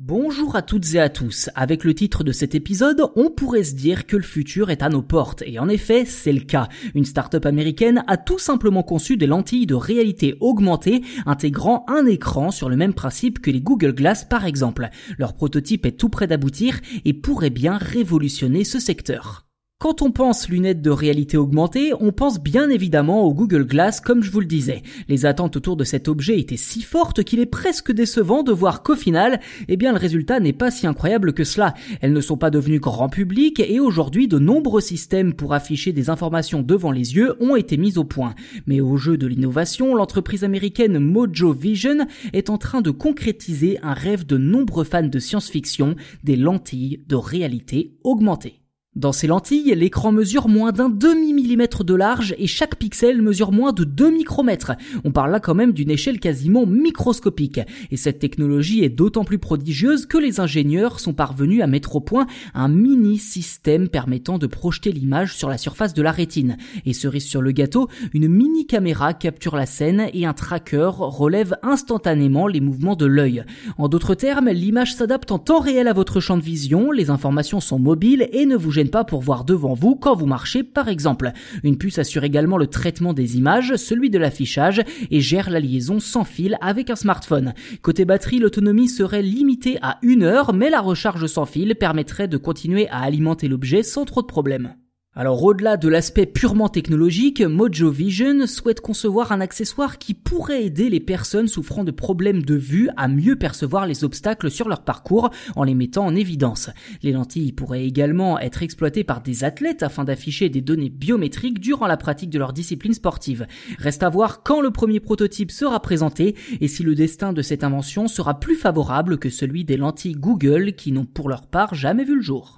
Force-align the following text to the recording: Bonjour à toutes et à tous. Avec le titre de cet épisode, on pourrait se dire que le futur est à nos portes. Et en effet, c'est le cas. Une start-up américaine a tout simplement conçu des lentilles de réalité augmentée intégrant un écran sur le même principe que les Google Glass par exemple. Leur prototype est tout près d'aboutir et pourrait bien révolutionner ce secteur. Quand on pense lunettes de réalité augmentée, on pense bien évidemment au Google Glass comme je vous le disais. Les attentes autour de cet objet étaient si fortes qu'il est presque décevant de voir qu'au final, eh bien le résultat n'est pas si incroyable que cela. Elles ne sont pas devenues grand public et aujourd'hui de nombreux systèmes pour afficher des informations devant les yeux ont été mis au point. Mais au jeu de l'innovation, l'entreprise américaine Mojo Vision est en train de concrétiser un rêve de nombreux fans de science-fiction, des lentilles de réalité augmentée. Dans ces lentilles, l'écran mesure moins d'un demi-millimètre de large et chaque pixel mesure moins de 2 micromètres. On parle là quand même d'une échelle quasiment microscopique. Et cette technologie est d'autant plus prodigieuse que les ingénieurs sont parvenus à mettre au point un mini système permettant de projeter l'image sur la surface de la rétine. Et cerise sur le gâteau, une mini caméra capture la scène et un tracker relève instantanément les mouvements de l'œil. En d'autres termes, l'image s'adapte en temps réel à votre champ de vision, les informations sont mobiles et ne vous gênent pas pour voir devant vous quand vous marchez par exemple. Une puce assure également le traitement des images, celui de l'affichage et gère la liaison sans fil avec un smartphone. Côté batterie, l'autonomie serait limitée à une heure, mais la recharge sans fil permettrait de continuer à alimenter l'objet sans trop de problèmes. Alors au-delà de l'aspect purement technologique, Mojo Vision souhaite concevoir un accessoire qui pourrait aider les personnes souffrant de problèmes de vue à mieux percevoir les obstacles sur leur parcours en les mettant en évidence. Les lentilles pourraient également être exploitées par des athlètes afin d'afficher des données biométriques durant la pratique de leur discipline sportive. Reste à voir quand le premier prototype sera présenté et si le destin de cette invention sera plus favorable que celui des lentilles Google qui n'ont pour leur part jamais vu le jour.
Bonjour 0.00 0.54
à 0.54 0.62
toutes 0.62 0.94
et 0.94 1.00
à 1.00 1.08
tous. 1.08 1.50
Avec 1.56 1.82
le 1.82 1.92
titre 1.92 2.22
de 2.22 2.30
cet 2.30 2.54
épisode, 2.54 3.10
on 3.16 3.30
pourrait 3.30 3.64
se 3.64 3.74
dire 3.74 4.06
que 4.06 4.14
le 4.14 4.22
futur 4.22 4.70
est 4.70 4.84
à 4.84 4.88
nos 4.90 5.02
portes. 5.02 5.42
Et 5.44 5.58
en 5.58 5.68
effet, 5.68 6.04
c'est 6.04 6.32
le 6.32 6.42
cas. 6.42 6.68
Une 6.94 7.04
start-up 7.04 7.44
américaine 7.44 8.04
a 8.06 8.16
tout 8.16 8.38
simplement 8.38 8.84
conçu 8.84 9.16
des 9.16 9.26
lentilles 9.26 9.66
de 9.66 9.74
réalité 9.74 10.36
augmentée 10.38 11.02
intégrant 11.26 11.84
un 11.88 12.06
écran 12.06 12.52
sur 12.52 12.68
le 12.68 12.76
même 12.76 12.94
principe 12.94 13.40
que 13.40 13.50
les 13.50 13.60
Google 13.60 13.92
Glass 13.92 14.24
par 14.24 14.46
exemple. 14.46 14.88
Leur 15.18 15.34
prototype 15.34 15.84
est 15.84 15.98
tout 15.98 16.10
près 16.10 16.28
d'aboutir 16.28 16.78
et 17.04 17.12
pourrait 17.12 17.50
bien 17.50 17.76
révolutionner 17.76 18.62
ce 18.62 18.78
secteur. 18.78 19.47
Quand 19.80 20.02
on 20.02 20.10
pense 20.10 20.48
lunettes 20.48 20.82
de 20.82 20.90
réalité 20.90 21.36
augmentée, 21.36 21.92
on 22.00 22.10
pense 22.10 22.40
bien 22.40 22.68
évidemment 22.68 23.22
au 23.22 23.32
Google 23.32 23.64
Glass 23.64 24.00
comme 24.00 24.24
je 24.24 24.30
vous 24.32 24.40
le 24.40 24.46
disais. 24.46 24.82
Les 25.08 25.24
attentes 25.24 25.54
autour 25.54 25.76
de 25.76 25.84
cet 25.84 26.08
objet 26.08 26.40
étaient 26.40 26.56
si 26.56 26.82
fortes 26.82 27.22
qu'il 27.22 27.38
est 27.38 27.46
presque 27.46 27.92
décevant 27.92 28.42
de 28.42 28.50
voir 28.50 28.82
qu'au 28.82 28.96
final, 28.96 29.38
eh 29.68 29.76
bien 29.76 29.92
le 29.92 29.98
résultat 29.98 30.40
n'est 30.40 30.52
pas 30.52 30.72
si 30.72 30.88
incroyable 30.88 31.32
que 31.32 31.44
cela. 31.44 31.74
Elles 32.00 32.12
ne 32.12 32.20
sont 32.20 32.36
pas 32.36 32.50
devenues 32.50 32.80
grand 32.80 33.08
public 33.08 33.60
et 33.60 33.78
aujourd'hui 33.78 34.26
de 34.26 34.40
nombreux 34.40 34.80
systèmes 34.80 35.32
pour 35.32 35.54
afficher 35.54 35.92
des 35.92 36.10
informations 36.10 36.62
devant 36.62 36.90
les 36.90 37.14
yeux 37.14 37.36
ont 37.40 37.54
été 37.54 37.76
mis 37.76 37.98
au 37.98 38.04
point. 38.04 38.34
Mais 38.66 38.80
au 38.80 38.96
jeu 38.96 39.16
de 39.16 39.28
l'innovation, 39.28 39.94
l'entreprise 39.94 40.42
américaine 40.42 40.98
Mojo 40.98 41.52
Vision 41.52 42.08
est 42.32 42.50
en 42.50 42.58
train 42.58 42.80
de 42.80 42.90
concrétiser 42.90 43.78
un 43.84 43.94
rêve 43.94 44.26
de 44.26 44.38
nombreux 44.38 44.82
fans 44.82 45.04
de 45.04 45.18
science-fiction, 45.20 45.94
des 46.24 46.34
lentilles 46.34 47.04
de 47.06 47.14
réalité 47.14 47.92
augmentée. 48.02 48.60
Dans 48.98 49.12
ces 49.12 49.28
lentilles, 49.28 49.76
l'écran 49.76 50.10
mesure 50.10 50.48
moins 50.48 50.72
d'un 50.72 50.88
demi-millimètre 50.88 51.84
de 51.84 51.94
large 51.94 52.34
et 52.36 52.48
chaque 52.48 52.74
pixel 52.74 53.22
mesure 53.22 53.52
moins 53.52 53.72
de 53.72 53.84
2 53.84 54.10
micromètres. 54.10 54.72
On 55.04 55.12
parle 55.12 55.30
là 55.30 55.38
quand 55.38 55.54
même 55.54 55.70
d'une 55.70 55.92
échelle 55.92 56.18
quasiment 56.18 56.66
microscopique. 56.66 57.60
Et 57.92 57.96
cette 57.96 58.18
technologie 58.18 58.82
est 58.82 58.88
d'autant 58.88 59.22
plus 59.22 59.38
prodigieuse 59.38 60.04
que 60.06 60.18
les 60.18 60.40
ingénieurs 60.40 60.98
sont 60.98 61.12
parvenus 61.12 61.62
à 61.62 61.68
mettre 61.68 61.94
au 61.94 62.00
point 62.00 62.26
un 62.54 62.66
mini 62.66 63.18
système 63.18 63.88
permettant 63.88 64.36
de 64.36 64.48
projeter 64.48 64.90
l'image 64.90 65.36
sur 65.36 65.48
la 65.48 65.58
surface 65.58 65.94
de 65.94 66.02
la 66.02 66.10
rétine. 66.10 66.56
Et 66.84 66.92
cerise 66.92 67.24
sur 67.24 67.40
le 67.40 67.52
gâteau, 67.52 67.86
une 68.14 68.26
mini 68.26 68.66
caméra 68.66 69.14
capture 69.14 69.54
la 69.54 69.66
scène 69.66 70.08
et 70.12 70.26
un 70.26 70.32
tracker 70.32 70.90
relève 70.94 71.56
instantanément 71.62 72.48
les 72.48 72.60
mouvements 72.60 72.96
de 72.96 73.06
l'œil. 73.06 73.44
En 73.76 73.86
d'autres 73.86 74.16
termes, 74.16 74.48
l'image 74.48 74.96
s'adapte 74.96 75.30
en 75.30 75.38
temps 75.38 75.60
réel 75.60 75.86
à 75.86 75.92
votre 75.92 76.18
champ 76.18 76.36
de 76.36 76.42
vision, 76.42 76.90
les 76.90 77.10
informations 77.10 77.60
sont 77.60 77.78
mobiles 77.78 78.28
et 78.32 78.44
ne 78.44 78.56
vous 78.56 78.72
gênent 78.72 78.87
pas 78.88 79.04
pour 79.04 79.20
voir 79.20 79.44
devant 79.44 79.74
vous 79.74 79.96
quand 79.96 80.14
vous 80.14 80.26
marchez 80.26 80.62
par 80.62 80.88
exemple. 80.88 81.32
Une 81.62 81.78
puce 81.78 81.98
assure 81.98 82.24
également 82.24 82.56
le 82.56 82.66
traitement 82.66 83.12
des 83.12 83.36
images, 83.36 83.76
celui 83.76 84.10
de 84.10 84.18
l'affichage 84.18 84.82
et 85.10 85.20
gère 85.20 85.50
la 85.50 85.60
liaison 85.60 86.00
sans 86.00 86.24
fil 86.24 86.56
avec 86.60 86.90
un 86.90 86.96
smartphone. 86.96 87.54
Côté 87.82 88.04
batterie, 88.04 88.38
l'autonomie 88.38 88.88
serait 88.88 89.22
limitée 89.22 89.78
à 89.82 89.98
une 90.02 90.22
heure, 90.22 90.52
mais 90.52 90.70
la 90.70 90.80
recharge 90.80 91.26
sans 91.26 91.46
fil 91.46 91.74
permettrait 91.74 92.28
de 92.28 92.36
continuer 92.36 92.88
à 92.88 93.00
alimenter 93.00 93.48
l'objet 93.48 93.82
sans 93.82 94.04
trop 94.04 94.22
de 94.22 94.26
problèmes. 94.26 94.74
Alors 95.20 95.42
au-delà 95.42 95.76
de 95.76 95.88
l'aspect 95.88 96.26
purement 96.26 96.68
technologique, 96.68 97.40
Mojo 97.42 97.90
Vision 97.90 98.46
souhaite 98.46 98.80
concevoir 98.80 99.32
un 99.32 99.40
accessoire 99.40 99.98
qui 99.98 100.14
pourrait 100.14 100.64
aider 100.64 100.88
les 100.88 101.00
personnes 101.00 101.48
souffrant 101.48 101.82
de 101.82 101.90
problèmes 101.90 102.44
de 102.44 102.54
vue 102.54 102.88
à 102.96 103.08
mieux 103.08 103.34
percevoir 103.34 103.88
les 103.88 104.04
obstacles 104.04 104.48
sur 104.48 104.68
leur 104.68 104.84
parcours 104.84 105.30
en 105.56 105.64
les 105.64 105.74
mettant 105.74 106.06
en 106.06 106.14
évidence. 106.14 106.70
Les 107.02 107.10
lentilles 107.10 107.50
pourraient 107.50 107.84
également 107.84 108.38
être 108.38 108.62
exploitées 108.62 109.02
par 109.02 109.20
des 109.20 109.42
athlètes 109.42 109.82
afin 109.82 110.04
d'afficher 110.04 110.50
des 110.50 110.60
données 110.60 110.88
biométriques 110.88 111.58
durant 111.58 111.88
la 111.88 111.96
pratique 111.96 112.30
de 112.30 112.38
leur 112.38 112.52
discipline 112.52 112.94
sportive. 112.94 113.48
Reste 113.80 114.04
à 114.04 114.10
voir 114.10 114.44
quand 114.44 114.60
le 114.60 114.70
premier 114.70 115.00
prototype 115.00 115.50
sera 115.50 115.82
présenté 115.82 116.36
et 116.60 116.68
si 116.68 116.84
le 116.84 116.94
destin 116.94 117.32
de 117.32 117.42
cette 117.42 117.64
invention 117.64 118.06
sera 118.06 118.38
plus 118.38 118.54
favorable 118.54 119.18
que 119.18 119.30
celui 119.30 119.64
des 119.64 119.78
lentilles 119.78 120.14
Google 120.14 120.74
qui 120.74 120.92
n'ont 120.92 121.06
pour 121.06 121.28
leur 121.28 121.48
part 121.48 121.74
jamais 121.74 122.04
vu 122.04 122.14
le 122.14 122.22
jour. 122.22 122.57